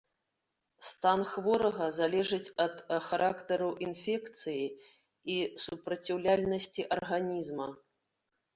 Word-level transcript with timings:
Стан 0.89 1.21
хворага 1.31 1.87
залежыць 1.97 2.53
ад 2.65 2.75
характару 3.09 3.69
інфекцыі 3.89 4.65
і 5.37 5.39
супраціўляльнасці 5.69 6.89
арганізма. 6.99 7.73